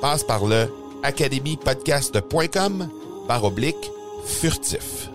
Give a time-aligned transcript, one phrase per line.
[0.00, 0.66] Passe par le
[1.02, 2.88] academypodcast.com
[3.28, 3.90] par oblique
[4.24, 5.10] furtif.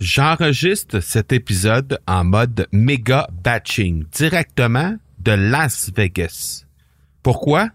[0.00, 6.64] J'enregistre cet épisode en mode méga batching directement de Las Vegas.
[7.22, 7.68] Pourquoi?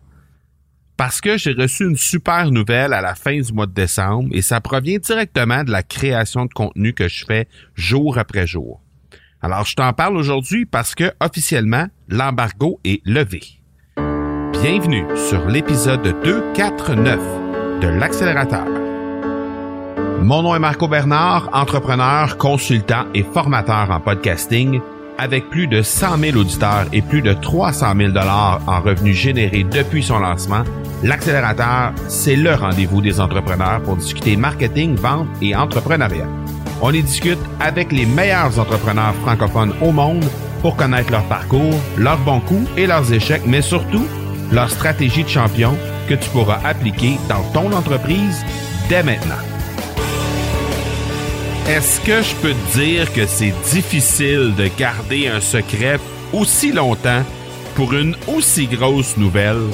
[0.97, 4.41] Parce que j'ai reçu une super nouvelle à la fin du mois de décembre et
[4.41, 8.81] ça provient directement de la création de contenu que je fais jour après jour.
[9.41, 13.58] Alors, je t'en parle aujourd'hui parce que officiellement, l'embargo est levé.
[14.61, 17.17] Bienvenue sur l'épisode 249
[17.79, 18.65] de l'accélérateur.
[20.21, 24.81] Mon nom est Marco Bernard, entrepreneur, consultant et formateur en podcasting
[25.17, 29.63] avec plus de 100 000 auditeurs et plus de 300 000 dollars en revenus générés
[29.63, 30.65] depuis son lancement,
[31.03, 36.27] l'accélérateur, c'est le rendez-vous des entrepreneurs pour discuter marketing, vente et entrepreneuriat.
[36.81, 40.25] On y discute avec les meilleurs entrepreneurs francophones au monde
[40.61, 44.05] pour connaître leur parcours, leurs bons coups et leurs échecs, mais surtout
[44.51, 45.77] leur stratégie de champion
[46.07, 48.43] que tu pourras appliquer dans ton entreprise
[48.89, 49.35] dès maintenant.
[51.67, 55.99] Est-ce que je peux te dire que c'est difficile de garder un secret
[56.33, 57.23] aussi longtemps
[57.75, 59.67] pour une aussi grosse nouvelle?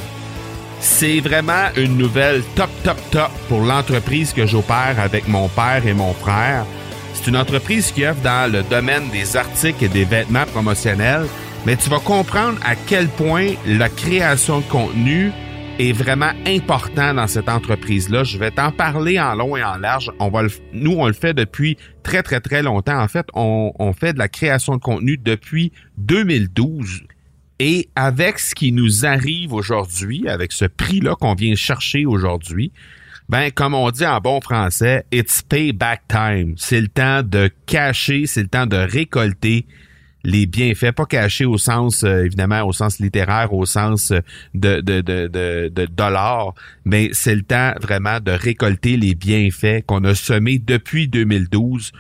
[0.81, 5.93] C'est vraiment une nouvelle top, top, top pour l'entreprise que j'opère avec mon père et
[5.93, 6.65] mon frère.
[7.13, 11.27] C'est une entreprise qui offre dans le domaine des articles et des vêtements promotionnels,
[11.65, 15.31] mais tu vas comprendre à quel point la création de contenu
[15.79, 18.23] est vraiment important dans cette entreprise-là.
[18.23, 20.11] Je vais t'en parler en long et en large.
[20.19, 22.99] On va nous, on le fait depuis très, très, très longtemps.
[22.99, 27.03] En fait, on, on fait de la création de contenu depuis 2012.
[27.59, 32.71] Et avec ce qui nous arrive aujourd'hui, avec ce prix-là qu'on vient chercher aujourd'hui,
[33.27, 36.53] ben, comme on dit en bon français, it's payback time.
[36.57, 39.65] C'est le temps de cacher, c'est le temps de récolter
[40.25, 44.11] les bienfaits, pas cachés au sens, euh, évidemment, au sens littéraire, au sens
[44.53, 46.53] de, de, de, de, de dollars,
[46.83, 51.91] mais c'est le temps vraiment de récolter les bienfaits qu'on a semés depuis 2012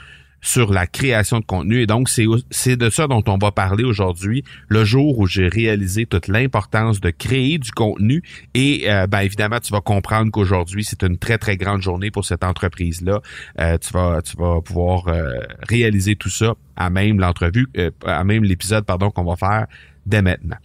[0.45, 1.81] sur la création de contenu.
[1.81, 6.05] Et donc, c'est de ça dont on va parler aujourd'hui, le jour où j'ai réalisé
[6.05, 8.21] toute l'importance de créer du contenu.
[8.53, 12.25] Et euh, ben, évidemment, tu vas comprendre qu'aujourd'hui, c'est une très, très grande journée pour
[12.25, 13.21] cette entreprise-là.
[13.59, 17.67] Euh, tu, vas, tu vas pouvoir euh, réaliser tout ça à même l'entrevue,
[18.05, 19.65] à même l'épisode, pardon, qu'on va faire
[20.05, 20.57] dès maintenant.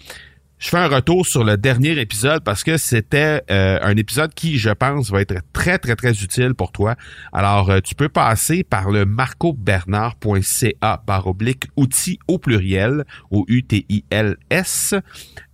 [0.61, 4.59] Je fais un retour sur le dernier épisode parce que c'était euh, un épisode qui,
[4.59, 6.97] je pense, va être très, très, très utile pour toi.
[7.33, 14.95] Alors, euh, tu peux passer par le marcobernard.ca par oblique outils au pluriel, au U-T-I-L-S.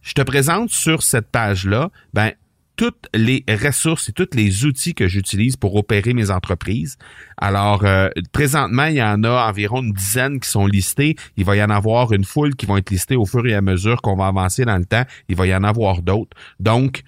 [0.02, 2.32] Je te présente sur cette page-là, ben,
[2.76, 6.96] toutes les ressources et tous les outils que j'utilise pour opérer mes entreprises.
[7.38, 11.16] Alors, euh, présentement, il y en a environ une dizaine qui sont listés.
[11.36, 13.62] Il va y en avoir une foule qui vont être listées au fur et à
[13.62, 15.04] mesure qu'on va avancer dans le temps.
[15.28, 16.36] Il va y en avoir d'autres.
[16.60, 17.02] Donc,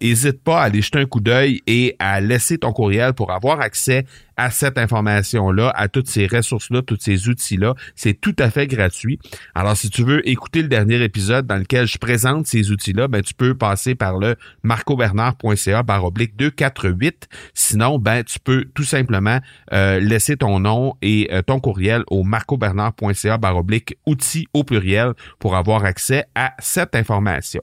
[0.00, 3.30] n'hésite euh, pas à aller jeter un coup d'œil et à laisser ton courriel pour
[3.30, 4.04] avoir accès
[4.38, 7.74] à cette information-là, à toutes ces ressources-là, tous ces outils-là.
[7.94, 9.18] C'est tout à fait gratuit.
[9.54, 13.20] Alors, si tu veux écouter le dernier épisode dans lequel je présente ces outils-là, ben,
[13.20, 17.28] tu peux passer par le marcobernard.ca barre oblique 248.
[17.52, 19.40] Sinon, ben, tu peux tout simplement
[19.72, 25.12] euh, laisser ton nom et euh, ton courriel au marcobernard.ca barre oblique outils au pluriel
[25.40, 27.62] pour avoir accès à cette information.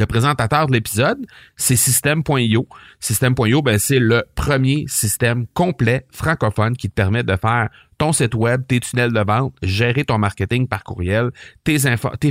[0.00, 1.26] Le présentateur de l'épisode,
[1.56, 2.66] c'est System.io.
[3.00, 7.68] System.io, ben, c'est le premier système complet francophone qui te permet de faire
[8.00, 11.32] ton site web, tes tunnels de vente, gérer ton marketing par courriel,
[11.64, 11.78] tes,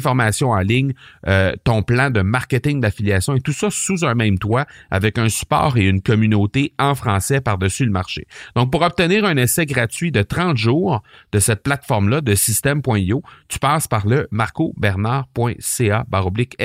[0.02, 0.94] formations en ligne,
[1.28, 5.30] euh, ton plan de marketing d'affiliation et tout ça sous un même toit avec un
[5.30, 8.26] support et une communauté en français par-dessus le marché.
[8.56, 13.60] Donc, pour obtenir un essai gratuit de 30 jours de cette plateforme-là de système.io, tu
[13.60, 16.06] passes par le marcobernard.ca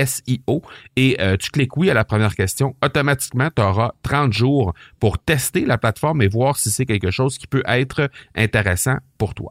[0.07, 0.63] SIO
[0.97, 2.75] et euh, tu cliques oui à la première question.
[2.83, 4.73] Automatiquement, tu auras 30 jours
[5.05, 9.35] pour tester la plateforme et voir si c'est quelque chose qui peut être intéressant pour
[9.35, 9.51] toi.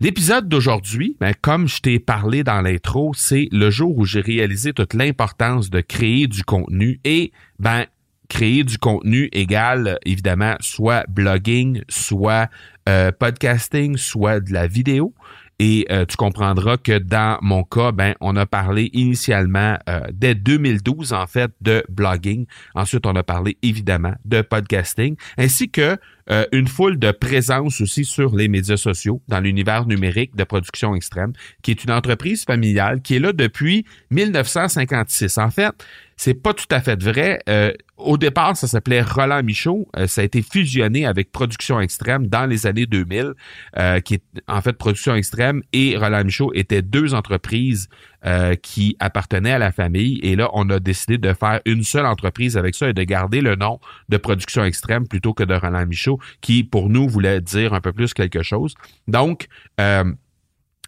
[0.00, 4.72] L'épisode d'aujourd'hui, ben, comme je t'ai parlé dans l'intro, c'est le jour où j'ai réalisé
[4.72, 7.30] toute l'importance de créer du contenu et
[7.60, 7.84] ben
[8.28, 12.50] créer du contenu égale évidemment soit blogging, soit
[12.88, 15.14] euh, podcasting, soit de la vidéo.
[15.58, 20.34] Et euh, tu comprendras que dans mon cas, ben, on a parlé initialement euh, dès
[20.34, 22.46] 2012 en fait de blogging.
[22.74, 25.96] Ensuite, on a parlé évidemment de podcasting, ainsi que
[26.30, 30.94] euh, une foule de présence aussi sur les médias sociaux dans l'univers numérique de production
[30.94, 35.38] extrême, qui est une entreprise familiale qui est là depuis 1956.
[35.38, 35.72] En fait,
[36.16, 37.40] c'est pas tout à fait vrai.
[37.48, 39.88] Euh, au départ, ça s'appelait Roland Michaud.
[39.96, 43.34] Euh, ça a été fusionné avec Production Extrême dans les années 2000,
[44.04, 47.88] qui est en fait Production Extrême et Roland Michaud étaient deux entreprises
[48.62, 50.18] qui appartenaient à la famille.
[50.22, 53.42] Et là, on a décidé de faire une seule entreprise avec ça et de garder
[53.42, 57.74] le nom de Production Extrême plutôt que de Roland Michaud qui, pour nous, voulait dire
[57.74, 58.74] un peu plus quelque chose.
[59.08, 59.48] Donc,
[59.80, 60.04] euh,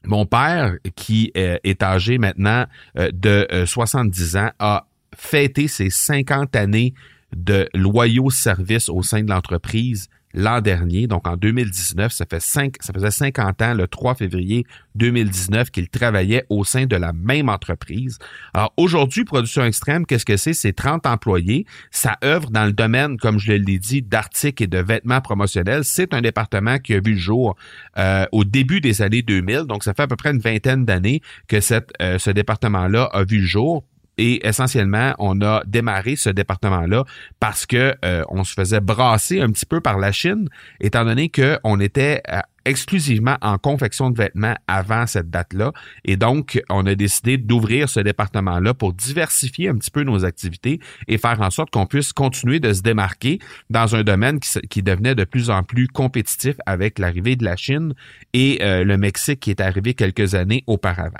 [0.05, 2.67] mon père, qui euh, est âgé maintenant
[2.99, 6.95] euh, de 70 ans, a fêté ses 50 années
[7.35, 12.13] de loyaux services au sein de l'entreprise l'an dernier, donc en 2019.
[12.13, 14.65] Ça, fait ça faisait 50 ans, le 3 février
[14.95, 18.19] 2019, qu'il travaillait au sein de la même entreprise.
[18.55, 20.53] Alors aujourd'hui, Production Extrême, qu'est-ce que c'est?
[20.53, 21.65] C'est 30 employés.
[21.91, 25.85] Ça œuvre dans le domaine, comme je l'ai dit, d'articles et de vêtements promotionnels.
[25.85, 27.57] C'est un département qui a vu le jour
[27.99, 29.63] euh, au début des années 2000.
[29.63, 33.25] Donc, ça fait à peu près une vingtaine d'années que cette, euh, ce département-là a
[33.25, 33.85] vu le jour
[34.19, 37.05] et essentiellement, on a démarré ce département-là
[37.41, 40.49] parce que euh, on se faisait brasser un petit peu par la Chine,
[40.81, 42.23] étant donné qu'on était
[42.67, 45.73] exclusivement en confection de vêtements avant cette date-là.
[46.05, 50.81] Et donc, on a décidé d'ouvrir ce département-là pour diversifier un petit peu nos activités
[51.07, 53.39] et faire en sorte qu'on puisse continuer de se démarquer
[53.71, 57.95] dans un domaine qui, devenait de plus en plus compétitif avec l'arrivée de la Chine
[58.33, 61.19] et euh, le Mexique qui est arrivé quelques années auparavant.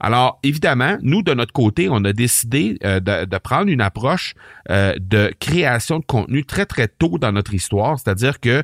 [0.00, 4.34] Alors, évidemment, nous, de notre côté, on a décidé euh, de, prendre une approche
[4.70, 8.62] euh, de création de contenu très, très tôt dans notre histoire, c'est-à-dire que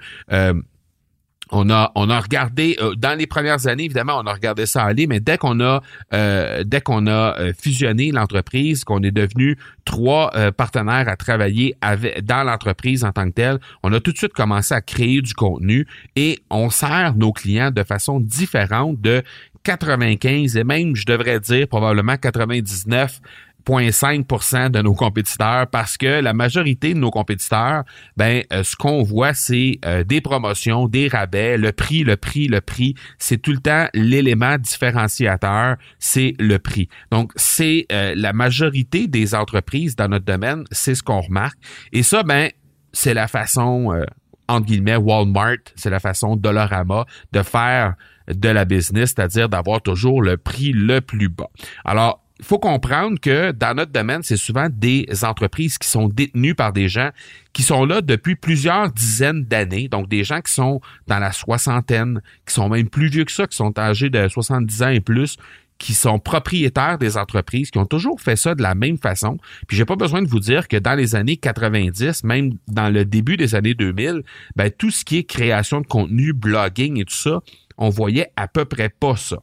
[1.52, 4.82] on a on a regardé euh, dans les premières années évidemment on a regardé ça
[4.82, 5.82] aller mais dès qu'on a
[6.12, 12.24] euh, dès qu'on a euh, fusionné l'entreprise qu'on est devenu trois partenaires à travailler avec
[12.24, 15.34] dans l'entreprise en tant que telle on a tout de suite commencé à créer du
[15.34, 19.22] contenu et on sert nos clients de façon différente de
[19.64, 23.20] 95 et même je devrais dire probablement 99
[23.64, 27.84] 0,5% de nos compétiteurs parce que la majorité de nos compétiteurs,
[28.16, 32.48] ben, euh, ce qu'on voit, c'est euh, des promotions, des rabais, le prix, le prix,
[32.48, 32.94] le prix.
[33.18, 36.88] C'est tout le temps l'élément différenciateur, c'est le prix.
[37.10, 41.58] Donc, c'est euh, la majorité des entreprises dans notre domaine, c'est ce qu'on remarque.
[41.92, 42.50] Et ça, ben,
[42.92, 44.04] c'est la façon,
[44.48, 47.94] entre guillemets, Walmart, c'est la façon Dollarama de faire
[48.28, 51.50] de la business, c'est-à-dire d'avoir toujours le prix le plus bas.
[51.84, 56.56] Alors, il faut comprendre que dans notre domaine, c'est souvent des entreprises qui sont détenues
[56.56, 57.10] par des gens
[57.52, 62.20] qui sont là depuis plusieurs dizaines d'années, donc des gens qui sont dans la soixantaine,
[62.44, 65.36] qui sont même plus vieux que ça, qui sont âgés de 70 ans et plus,
[65.82, 69.38] qui sont propriétaires des entreprises, qui ont toujours fait ça de la même façon.
[69.66, 73.04] Puis j'ai pas besoin de vous dire que dans les années 90, même dans le
[73.04, 74.22] début des années 2000,
[74.54, 77.40] ben, tout ce qui est création de contenu, blogging et tout ça,
[77.82, 79.38] on voyait à peu près pas ça.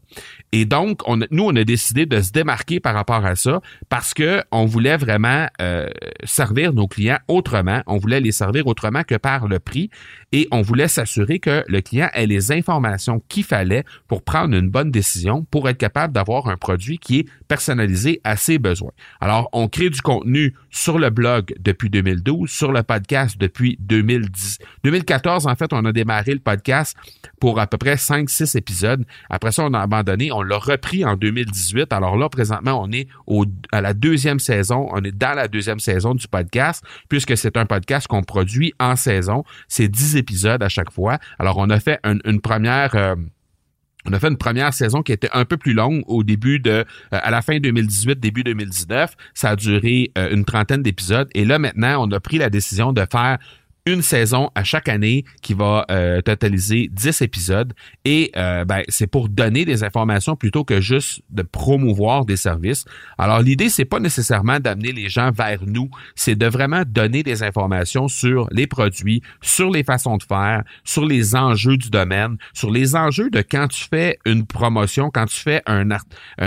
[0.54, 4.14] Et donc, on, nous, on a décidé de se démarquer par rapport à ça parce
[4.14, 5.90] que on voulait vraiment euh,
[6.24, 7.84] servir nos clients autrement.
[7.86, 9.90] On voulait les servir autrement que par le prix
[10.32, 14.70] et on voulait s'assurer que le client ait les informations qu'il fallait pour prendre une
[14.70, 18.92] bonne décision, pour être capable d'avoir un produit qui est personnalisé à ses besoins.
[19.20, 24.60] Alors, on crée du contenu sur le blog depuis 2012, sur le podcast depuis 2010.
[24.86, 26.96] 2014, en fait, on a démarré le podcast
[27.42, 27.98] pour à peu près
[28.30, 29.06] 5-6 épisodes.
[29.30, 31.92] Après ça, on a abandonné on l'a repris en 2018.
[31.94, 33.08] Alors là, présentement, on est
[33.72, 34.88] à la deuxième saison.
[34.92, 38.96] On est dans la deuxième saison du podcast, puisque c'est un podcast qu'on produit en
[38.96, 39.44] saison.
[39.68, 41.20] C'est 10 épisodes à chaque fois.
[41.38, 42.96] Alors, on a fait une, première...
[42.96, 43.16] Euh,
[44.06, 46.72] on a fait une première saison qui était un peu plus longue au début de,
[46.72, 49.16] euh, à la fin 2018, début 2019.
[49.34, 51.30] Ça a duré euh, une trentaine d'épisodes.
[51.36, 53.40] Et là, maintenant, on a pris la décision de faire
[53.86, 57.74] une saison à chaque année qui va euh, totaliser 10 épisodes.
[58.06, 62.86] Et euh, ben, c'est pour donner des informations plutôt que juste de promouvoir des services.
[63.18, 67.44] Alors l'idée c'est pas nécessairement d'amener les gens vers nous, c'est de vraiment donner des
[67.44, 72.72] informations sur les produits, sur les façons de faire, sur les enjeux du domaine, sur
[72.72, 75.90] les enjeux de quand tu fais une promotion, quand tu fais un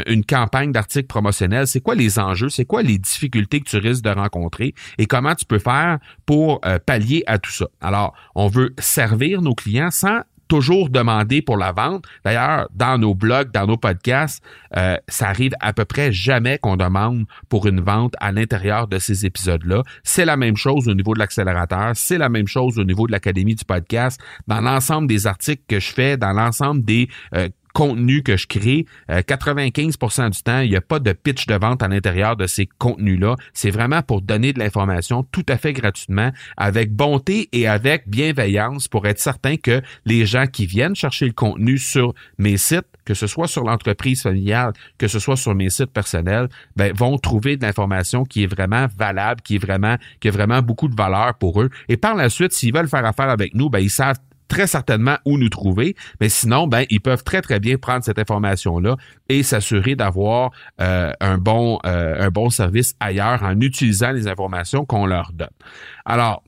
[0.07, 4.05] une campagne d'articles promotionnels, c'est quoi les enjeux, c'est quoi les difficultés que tu risques
[4.05, 4.75] de rencontrer?
[4.99, 7.67] Et comment tu peux faire pour euh, pallier à tout ça.
[7.81, 12.05] Alors, on veut servir nos clients sans toujours demander pour la vente.
[12.26, 14.45] D'ailleurs, dans nos blogs, dans nos podcasts,
[14.76, 18.99] euh, ça arrive à peu près jamais qu'on demande pour une vente à l'intérieur de
[18.99, 19.83] ces épisodes-là.
[20.02, 23.12] C'est la même chose au niveau de l'accélérateur, c'est la même chose au niveau de
[23.12, 24.21] l'Académie du podcast.
[24.47, 28.87] Dans l'ensemble des articles que je fais, dans l'ensemble des euh, contenu que je crée,
[29.09, 32.47] 95% euh, du temps, il n'y a pas de pitch de vente à l'intérieur de
[32.47, 33.37] ces contenus-là.
[33.55, 38.88] C'est vraiment pour donner de l'information tout à fait gratuitement, avec bonté et avec bienveillance
[38.88, 43.14] pour être certain que les gens qui viennent chercher le contenu sur mes sites, que
[43.14, 47.57] ce soit sur l'entreprise familiale, que ce soit sur mes sites personnels, ben, vont trouver
[47.57, 51.35] de l'information qui est vraiment valable, qui est vraiment, qui a vraiment beaucoup de valeur
[51.35, 51.71] pour eux.
[51.88, 54.19] Et par la suite, s'ils veulent faire affaire avec nous, ben, ils savent
[54.52, 58.18] très certainement où nous trouver, mais sinon, ben, ils peuvent très, très bien prendre cette
[58.18, 58.99] information-là
[59.30, 64.85] et s'assurer d'avoir euh, un, bon, euh, un bon service ailleurs en utilisant les informations
[64.85, 65.56] qu'on leur donne.
[66.04, 66.44] Alors,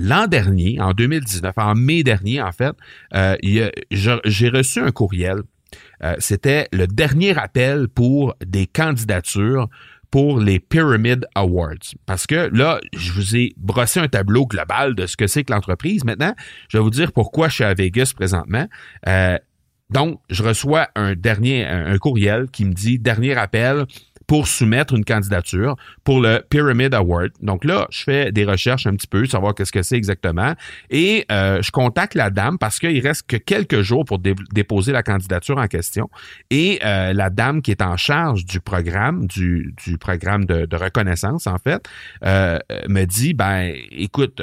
[0.00, 2.70] L'an dernier, en 2019, en mai dernier, en fait,
[3.16, 3.36] euh,
[3.90, 5.42] j'ai reçu un courriel.
[6.18, 9.68] C'était le dernier appel pour des candidatures
[10.10, 11.94] pour les Pyramid Awards.
[12.06, 15.52] Parce que là, je vous ai brossé un tableau global de ce que c'est que
[15.52, 16.04] l'entreprise.
[16.04, 16.34] Maintenant,
[16.68, 18.66] je vais vous dire pourquoi je suis à Vegas présentement.
[19.06, 19.38] Euh,
[19.90, 23.86] donc, je reçois un dernier un courriel qui me dit dernier appel
[24.28, 27.32] pour soumettre une candidature pour le Pyramid Award.
[27.40, 30.54] Donc là, je fais des recherches un petit peu, savoir qu'est-ce que c'est exactement.
[30.90, 35.02] Et euh, je contacte la dame parce qu'il reste que quelques jours pour déposer la
[35.02, 36.10] candidature en question.
[36.50, 40.76] Et euh, la dame qui est en charge du programme, du, du programme de, de
[40.76, 41.88] reconnaissance, en fait,
[42.22, 44.42] euh, me dit, ben, écoute,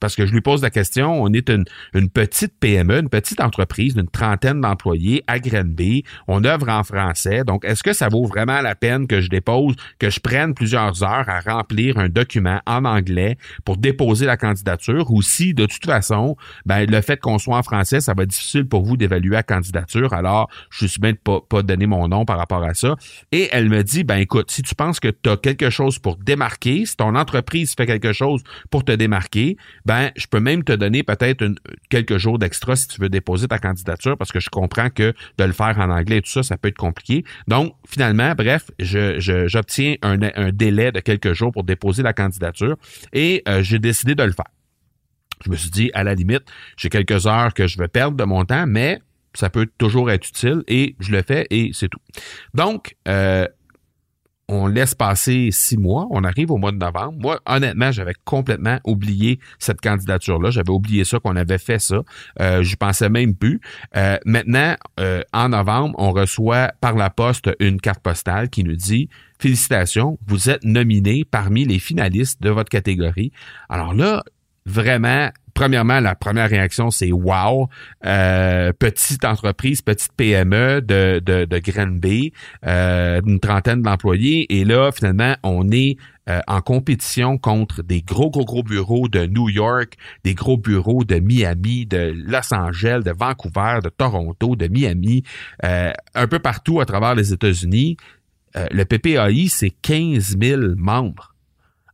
[0.00, 1.64] parce que je lui pose la question, on est une,
[1.94, 6.04] une petite PME, une petite entreprise d'une trentaine d'employés à Grenby.
[6.28, 7.44] On œuvre en français.
[7.44, 11.02] Donc, est-ce que ça vaut vraiment la peine que je dépose, que je prenne plusieurs
[11.02, 15.10] heures à remplir un document en anglais pour déposer la candidature?
[15.10, 16.36] Ou si, de toute façon,
[16.66, 19.42] ben, le fait qu'on soit en français, ça va être difficile pour vous d'évaluer la
[19.42, 20.12] candidature.
[20.12, 22.96] Alors, je suis bien de pas, pas donner mon nom par rapport à ça.
[23.30, 26.16] Et elle me dit, ben, écoute, si tu penses que tu as quelque chose pour
[26.16, 30.72] démarquer, si ton entreprise fait quelque chose pour te démarquer, ben, je peux même te
[30.72, 31.44] donner peut-être
[31.90, 35.44] quelques jours d'extra si tu veux déposer ta candidature parce que je comprends que de
[35.44, 37.24] le faire en anglais et tout ça, ça peut être compliqué.
[37.48, 42.76] Donc, finalement, bref, j'obtiens un, délai de quelques jours pour déposer la candidature
[43.12, 44.46] et euh, j'ai décidé de le faire.
[45.44, 46.44] Je me suis dit, à la limite,
[46.76, 49.00] j'ai quelques heures que je vais perdre de mon temps, mais
[49.34, 52.00] ça peut toujours être utile et je le fais et c'est tout.
[52.54, 53.46] Donc, euh,
[54.52, 57.14] on laisse passer six mois, on arrive au mois de novembre.
[57.18, 60.50] Moi, honnêtement, j'avais complètement oublié cette candidature-là.
[60.50, 62.02] J'avais oublié ça, qu'on avait fait ça.
[62.38, 63.62] Euh, je pensais même plus.
[63.96, 68.76] Euh, maintenant, euh, en novembre, on reçoit par la poste une carte postale qui nous
[68.76, 73.32] dit Félicitations, vous êtes nominé parmi les finalistes de votre catégorie.
[73.70, 74.22] Alors là,
[74.66, 77.68] vraiment, premièrement, la première réaction, c'est wow,
[78.04, 82.30] euh, petite entreprise, petite PME de, de, de
[82.66, 84.52] euh, une trentaine d'employés.
[84.54, 85.96] Et là, finalement, on est
[86.28, 91.04] euh, en compétition contre des gros, gros, gros bureaux de New York, des gros bureaux
[91.04, 95.22] de Miami, de Los Angeles, de Vancouver, de Toronto, de Miami,
[95.62, 97.96] un peu partout à travers les États-Unis.
[98.54, 101.32] le PPAI, c'est 15 000 membres.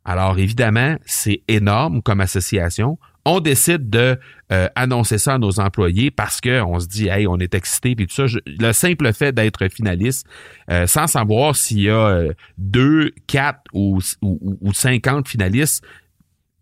[0.08, 2.98] Alors évidemment, c'est énorme comme association
[3.28, 4.18] on décide de
[4.52, 8.06] euh, annoncer ça à nos employés parce qu'on se dit, hey, on est excité puis
[8.06, 8.38] tout ça.
[8.46, 10.26] le simple fait d'être finaliste,
[10.70, 15.84] euh, sans savoir s'il y a euh, deux, quatre ou, ou, cinquante finalistes,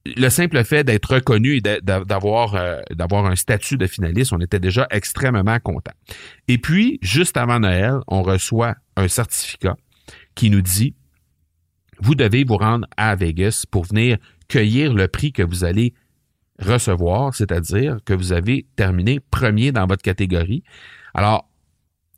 [0.04, 2.54] le simple fait d'être reconnu et d'avoir
[2.92, 5.94] d'avoir un statut de finaliste, on était déjà extrêmement content.
[6.46, 9.76] Et puis, juste avant Noël, on reçoit un certificat
[10.36, 10.94] qui nous dit
[11.98, 14.18] vous devez vous rendre à Vegas pour venir
[14.48, 15.92] cueillir le prix que vous allez
[16.58, 20.62] recevoir, c'est-à-dire que vous avez terminé premier dans votre catégorie.
[21.14, 21.48] Alors,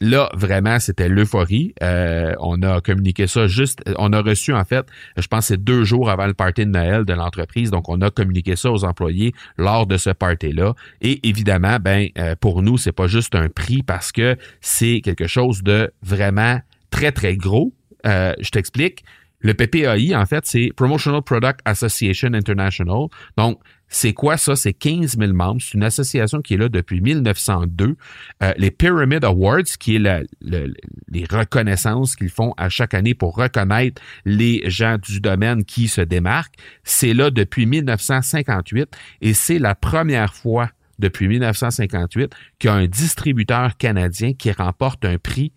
[0.00, 1.74] Là, vraiment, c'était l'euphorie.
[1.82, 5.82] Euh, on a communiqué ça juste, on a reçu en fait, je pense c'est deux
[5.82, 9.32] jours avant le party de Noël de l'entreprise, donc on a communiqué ça aux employés
[9.56, 10.74] lors de ce party-là.
[11.00, 15.26] Et évidemment, ben euh, pour nous, c'est pas juste un prix parce que c'est quelque
[15.26, 17.72] chose de vraiment très très gros.
[18.06, 19.04] Euh, je t'explique.
[19.40, 23.06] Le PPAI, en fait, c'est Promotional Product Association International.
[23.36, 24.54] Donc, c'est quoi ça?
[24.54, 25.60] C'est 15 000 membres.
[25.62, 27.96] C'est une association qui est là depuis 1902.
[28.42, 34.00] Euh, les Pyramid Awards, qui est les reconnaissances qu'ils font à chaque année pour reconnaître
[34.24, 38.88] les gens du domaine qui se démarquent, c'est là depuis 1958
[39.22, 45.04] et c'est la première fois depuis 1958 qu'il y a un distributeur canadien qui remporte
[45.04, 45.52] un prix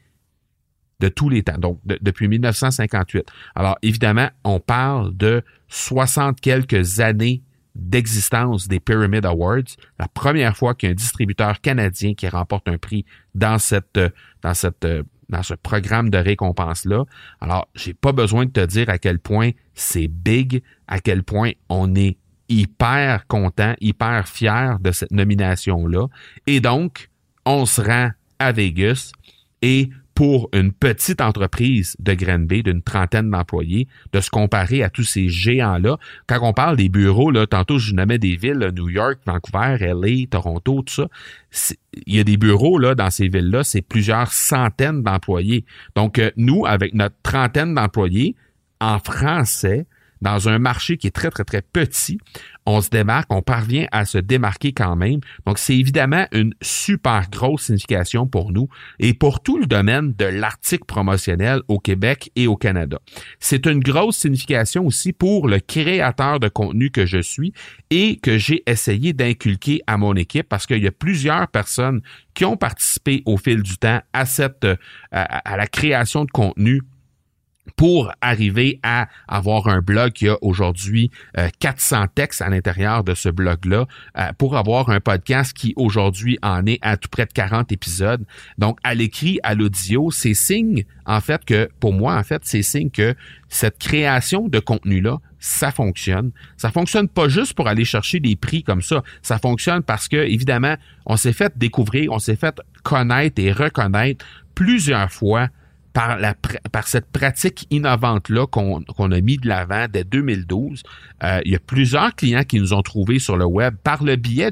[0.99, 3.25] de tous les temps, donc depuis 1958.
[3.55, 7.41] Alors évidemment, on parle de 60 quelques années
[7.75, 12.67] d'existence des Pyramid Awards, la première fois qu'il y a un distributeur canadien qui remporte
[12.67, 13.99] un prix dans cette
[14.41, 14.87] dans cette
[15.29, 17.05] dans ce programme de récompense là.
[17.39, 21.51] Alors, j'ai pas besoin de te dire à quel point c'est big, à quel point
[21.69, 22.17] on est
[22.49, 26.07] hyper content, hyper fier de cette nomination là
[26.47, 27.09] et donc
[27.45, 29.11] on se rend à Vegas
[29.61, 29.89] et
[30.21, 35.29] pour une petite entreprise de Granby d'une trentaine d'employés de se comparer à tous ces
[35.29, 35.97] géants-là.
[36.27, 40.27] Quand on parle des bureaux, là, tantôt je nommais des villes, New York, Vancouver, LA,
[40.29, 41.07] Toronto, tout ça.
[42.05, 45.65] Il y a des bureaux là dans ces villes-là, c'est plusieurs centaines d'employés.
[45.95, 48.35] Donc euh, nous, avec notre trentaine d'employés,
[48.79, 49.87] en français,
[50.21, 52.17] dans un marché qui est très, très, très petit,
[52.65, 55.19] on se démarque, on parvient à se démarquer quand même.
[55.45, 60.25] Donc, c'est évidemment une super grosse signification pour nous et pour tout le domaine de
[60.25, 62.99] l'article promotionnel au Québec et au Canada.
[63.39, 67.53] C'est une grosse signification aussi pour le créateur de contenu que je suis
[67.89, 72.01] et que j'ai essayé d'inculquer à mon équipe parce qu'il y a plusieurs personnes
[72.33, 74.67] qui ont participé au fil du temps à cette,
[75.11, 76.81] à la création de contenu
[77.75, 81.11] pour arriver à avoir un blog qui a aujourd'hui
[81.59, 83.85] 400 euh, textes à l'intérieur de ce blog-là,
[84.17, 88.25] euh, pour avoir un podcast qui aujourd'hui en est à tout près de 40 épisodes.
[88.57, 92.63] Donc, à l'écrit, à l'audio, c'est signe, en fait, que, pour moi, en fait, c'est
[92.63, 93.15] signe que
[93.49, 96.31] cette création de contenu-là, ça fonctionne.
[96.57, 99.03] Ça fonctionne pas juste pour aller chercher des prix comme ça.
[99.21, 100.75] Ça fonctionne parce que, évidemment,
[101.05, 104.25] on s'est fait découvrir, on s'est fait connaître et reconnaître
[104.55, 105.49] plusieurs fois
[105.93, 106.35] par, la,
[106.71, 110.83] par cette pratique innovante-là qu'on a mis de l'avant dès 2012.
[111.23, 114.15] Euh, il y a plusieurs clients qui nous ont trouvés sur le web par le
[114.15, 114.51] biais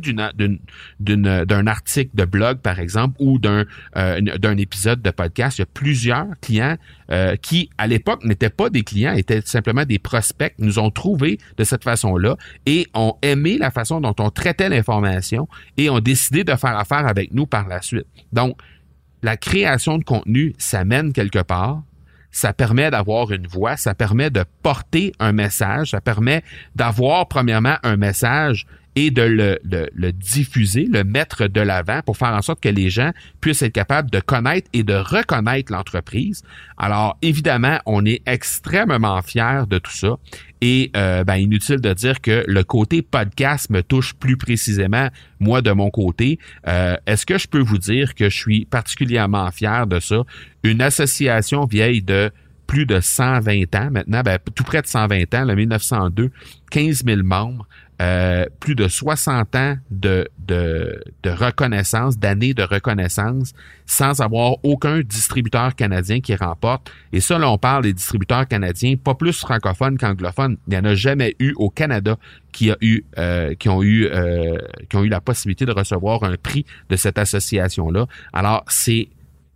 [0.99, 5.57] d'un article de blog, par exemple, ou d'un euh, d'un épisode de podcast.
[5.57, 6.77] Il y a plusieurs clients
[7.11, 11.39] euh, qui, à l'époque, n'étaient pas des clients, étaient simplement des prospects, nous ont trouvés
[11.57, 15.47] de cette façon-là et ont aimé la façon dont on traitait l'information
[15.77, 18.07] et ont décidé de faire affaire avec nous par la suite.
[18.31, 18.57] Donc,
[19.21, 21.81] la création de contenu, ça mène quelque part.
[22.31, 26.43] Ça permet d'avoir une voix, ça permet de porter un message, ça permet
[26.75, 28.67] d'avoir premièrement un message
[28.99, 32.89] et de le, le, diffuser, le mettre de l'avant pour faire en sorte que les
[32.89, 36.43] gens puissent être capables de connaître et de reconnaître l'entreprise.
[36.77, 40.17] Alors, évidemment, on est extrêmement fiers de tout ça.
[40.59, 45.07] Et euh, ben, inutile de dire que le côté podcast me touche plus précisément,
[45.39, 46.37] moi, de mon côté.
[46.67, 50.23] Euh, est-ce que je peux vous dire que je suis particulièrement fier de ça?
[50.63, 52.31] Une association vieille de
[52.67, 56.31] plus de 120 ans maintenant, ben, tout près de 120 ans, le 1902,
[56.69, 57.65] 15 000 membres,
[58.01, 63.53] euh, plus de 60 ans de, de, reconnaissance, d'années de reconnaissance,
[63.85, 66.91] sans avoir aucun distributeur canadien qui remporte.
[67.11, 70.57] Et ça, là, on parle des distributeurs canadiens, pas plus francophones qu'anglophones.
[70.67, 72.17] Il n'y en a jamais eu au Canada
[72.53, 74.57] qui a eu, euh, qui ont eu, euh,
[74.89, 78.07] qui ont eu la possibilité de recevoir un prix de cette association-là.
[78.33, 79.09] Alors, c'est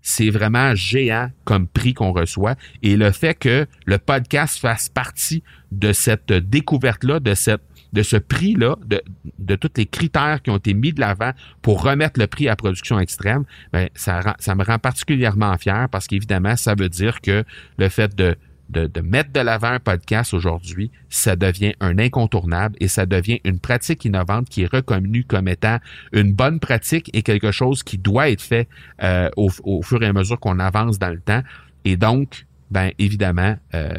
[0.05, 2.55] c'est vraiment géant comme prix qu'on reçoit.
[2.83, 7.61] Et le fait que le podcast fasse partie de cette découverte-là, de cette
[7.93, 9.01] de ce prix-là, de,
[9.39, 12.55] de tous les critères qui ont été mis de l'avant pour remettre le prix à
[12.55, 17.43] production extrême, ben, ça, ça me rend particulièrement fier parce qu'évidemment, ça veut dire que
[17.77, 18.35] le fait de,
[18.69, 23.59] de, mettre de l'avant un podcast aujourd'hui, ça devient un incontournable et ça devient une
[23.59, 25.77] pratique innovante qui est reconnue comme étant
[26.11, 28.67] une bonne pratique et quelque chose qui doit être fait
[29.03, 31.43] euh, au, au, fur et à mesure qu'on avance dans le temps.
[31.85, 33.93] Et donc, ben évidemment, euh,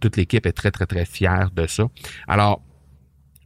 [0.00, 1.88] toute l'équipe est très, très, très fière de ça.
[2.26, 2.62] Alors,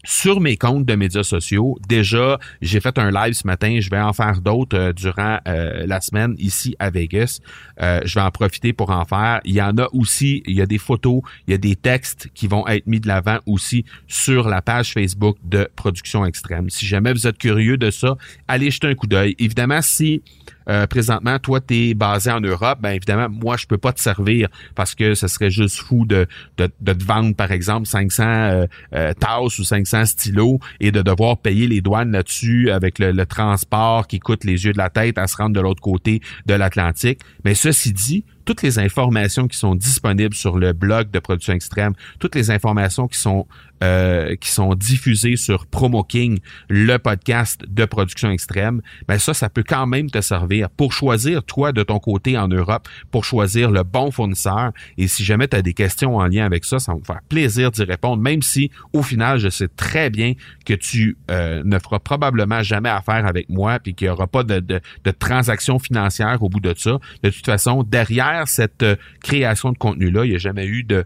[0.04, 1.78] sur mes comptes de médias sociaux.
[1.88, 3.78] Déjà, j'ai fait un live ce matin.
[3.80, 7.40] Je vais en faire d'autres euh, durant euh, la semaine ici à Vegas.
[7.80, 9.40] Euh, je vais en profiter pour en faire.
[9.44, 12.28] Il y en a aussi, il y a des photos, il y a des textes
[12.34, 16.70] qui vont être mis de l'avant aussi sur la page Facebook de Production Extrême.
[16.70, 19.34] Si jamais vous êtes curieux de ça, allez jeter un coup d'œil.
[19.38, 20.22] Évidemment, si
[20.68, 24.00] euh, présentement, toi, tu es basé en Europe, ben évidemment, moi, je peux pas te
[24.00, 26.26] servir parce que ce serait juste fou de,
[26.56, 31.02] de, de te vendre, par exemple, 500 euh, euh, tasses ou 500 stylos et de
[31.02, 35.18] devoir payer les douanes là-dessus avec le, transport qui coûte les yeux de la tête
[35.18, 37.20] à se rendre de l'autre côté de l'Atlantique.
[37.44, 41.92] Mais ceci dit, toutes les informations qui sont disponibles sur le blog de Production Extrême,
[42.18, 43.46] toutes les informations qui sont
[43.82, 46.38] euh, qui sont diffusées sur Promo King,
[46.68, 51.42] le podcast de Production Extrême, ben ça, ça peut quand même te servir pour choisir,
[51.44, 54.72] toi, de ton côté en Europe, pour choisir le bon fournisseur.
[54.96, 57.20] Et si jamais tu as des questions en lien avec ça, ça va me faire
[57.28, 61.78] plaisir d'y répondre, même si au final, je sais très bien que tu euh, ne
[61.78, 65.78] feras probablement jamais affaire avec moi, puis qu'il n'y aura pas de, de, de transactions
[65.78, 66.98] financières au bout de ça.
[67.22, 71.04] De toute façon, derrière cette euh, création de contenu-là, il n'y a jamais eu de,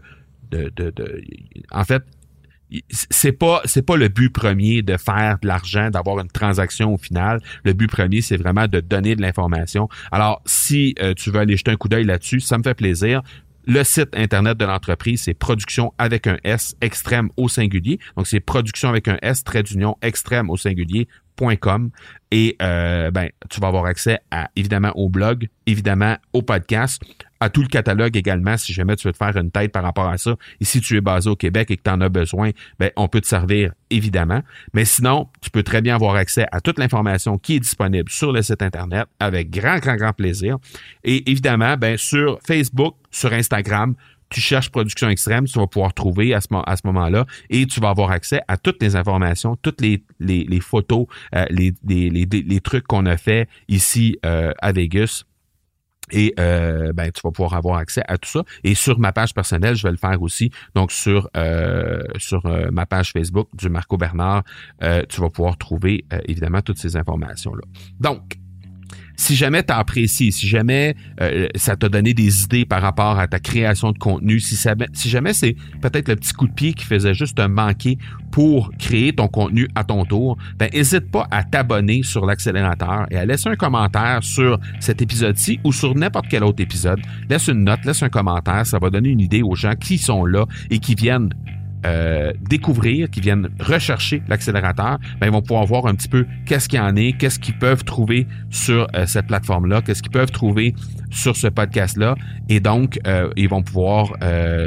[0.51, 1.23] de, de, de,
[1.71, 2.03] en fait,
[2.89, 6.97] c'est pas c'est pas le but premier de faire de l'argent, d'avoir une transaction au
[6.97, 7.41] final.
[7.63, 9.89] Le but premier, c'est vraiment de donner de l'information.
[10.11, 13.21] Alors, si euh, tu veux aller jeter un coup d'œil là-dessus, ça me fait plaisir.
[13.65, 17.97] Le site internet de l'entreprise, c'est production avec un S extrême au singulier.
[18.17, 21.89] Donc, c'est production avec un S, trait d'union extrême au singulier.com.
[22.31, 27.01] Et euh, ben, tu vas avoir accès à évidemment au blog, évidemment au podcast,
[27.43, 30.07] à tout le catalogue également si jamais tu veux te faire une tête par rapport
[30.07, 30.35] à ça.
[30.61, 33.09] Et si tu es basé au Québec et que tu en as besoin, ben, on
[33.09, 34.41] peut te servir évidemment.
[34.73, 38.31] Mais sinon, tu peux très bien avoir accès à toute l'information qui est disponible sur
[38.31, 40.57] le site Internet avec grand, grand, grand plaisir.
[41.03, 43.95] Et évidemment, ben, sur Facebook, sur Instagram,
[44.29, 47.81] tu cherches production extrême, tu vas pouvoir trouver à ce, à ce moment-là et tu
[47.81, 52.59] vas avoir accès à toutes les informations, toutes les, les, photos, euh, les, les, les,
[52.61, 55.25] trucs qu'on a fait ici euh, à Vegas
[56.11, 58.43] et euh, ben, tu vas pouvoir avoir accès à tout ça.
[58.63, 60.51] Et sur ma page personnelle, je vais le faire aussi.
[60.75, 64.43] Donc, sur, euh, sur euh, ma page Facebook du Marco Bernard,
[65.09, 67.63] tu vas pouvoir trouver évidemment toutes ces informations-là.
[67.99, 68.37] Donc,
[69.15, 73.19] si jamais tu as apprécié, si jamais euh, ça t'a donné des idées par rapport
[73.19, 74.55] à ta création de contenu, si,
[74.93, 77.97] si jamais c'est peut-être le petit coup de pied qui faisait juste un manquer
[78.31, 83.17] pour créer ton contenu à ton tour, ben n'hésite pas à t'abonner sur l'accélérateur et
[83.17, 86.99] à laisser un commentaire sur cet épisode-ci ou sur n'importe quel autre épisode.
[87.29, 90.25] Laisse une note, laisse un commentaire, ça va donner une idée aux gens qui sont
[90.25, 91.29] là et qui viennent
[91.85, 96.69] euh, découvrir, qui viennent rechercher l'accélérateur, ben, ils vont pouvoir voir un petit peu qu'est-ce
[96.69, 100.31] qu'il y en est, qu'est-ce qu'ils peuvent trouver sur euh, cette plateforme-là, qu'est-ce qu'ils peuvent
[100.31, 100.73] trouver
[101.11, 102.15] sur ce podcast-là.
[102.49, 104.13] Et donc, euh, ils vont pouvoir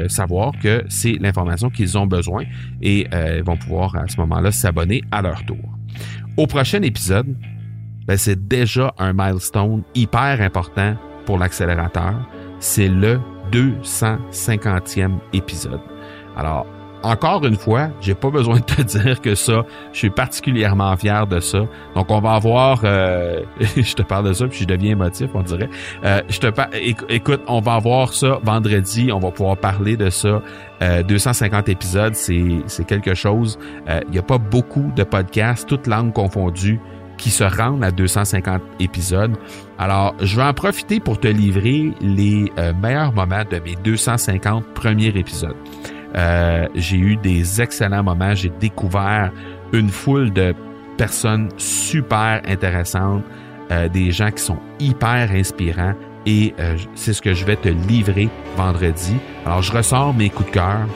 [0.07, 2.43] savoir que c'est l'information qu'ils ont besoin
[2.81, 5.57] et ils vont pouvoir à ce moment-là s'abonner à leur tour.
[6.37, 7.35] Au prochain épisode,
[8.05, 12.15] ben, c'est déjà un milestone hyper important pour l'accélérateur.
[12.59, 13.19] C'est le
[13.51, 15.81] 250e épisode.
[16.35, 16.65] Alors,
[17.03, 21.27] encore une fois, j'ai pas besoin de te dire que ça, je suis particulièrement fier
[21.27, 21.59] de ça.
[21.95, 25.41] Donc on va avoir, euh, je te parle de ça puis je deviens émotif, on
[25.41, 25.69] dirait.
[26.03, 26.47] Euh, je te
[27.09, 30.41] écoute, on va avoir ça vendredi, on va pouvoir parler de ça.
[31.07, 33.57] 250 euh, épisodes, c'est c'est quelque chose.
[33.87, 36.79] Il n'y a pas beaucoup de podcasts, toutes langues confondues,
[37.17, 39.35] qui se rendent à 250 épisodes.
[39.79, 45.07] Alors, je vais en profiter pour te livrer les meilleurs moments de mes 250 premiers
[45.07, 45.55] épisodes.
[46.15, 48.33] Euh, j'ai eu des excellents moments.
[48.33, 49.31] J'ai découvert
[49.73, 50.53] une foule de
[50.97, 53.23] personnes super intéressantes,
[53.71, 55.93] euh, des gens qui sont hyper inspirants.
[56.25, 59.15] Et euh, c'est ce que je vais te livrer vendredi.
[59.45, 60.87] Alors, je ressors mes coups de cœur.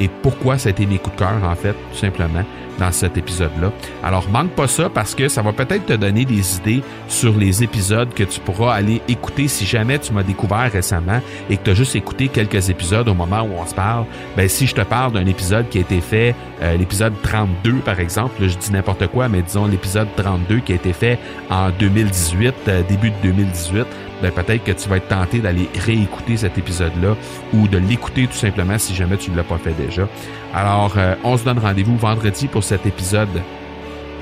[0.00, 2.44] Et pourquoi ça a été mes coups de cœur, en fait, tout simplement?
[2.78, 3.72] Dans cet épisode-là.
[4.02, 7.62] Alors, manque pas ça parce que ça va peut-être te donner des idées sur les
[7.62, 11.70] épisodes que tu pourras aller écouter si jamais tu m'as découvert récemment et que tu
[11.70, 14.06] as juste écouté quelques épisodes au moment où on se parle.
[14.36, 17.98] Ben, si je te parle d'un épisode qui a été fait, euh, l'épisode 32 par
[17.98, 21.18] exemple, je dis n'importe quoi, mais disons l'épisode 32 qui a été fait
[21.50, 23.86] en 2018, euh, début de 2018,
[24.22, 27.16] ben peut-être que tu vas être tenté d'aller réécouter cet épisode-là
[27.52, 30.06] ou de l'écouter tout simplement si jamais tu ne l'as pas fait déjà.
[30.54, 33.42] Alors, euh, on se donne rendez-vous vendredi pour cet épisode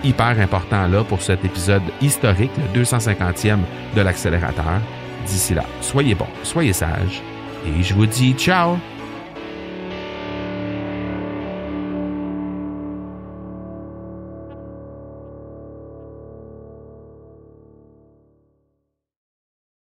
[0.03, 3.59] hyper important là, pour cet épisode historique, le 250e
[3.95, 4.81] de l'accélérateur.
[5.27, 7.21] D'ici là, soyez bons, soyez sages
[7.67, 8.79] et je vous dis ciao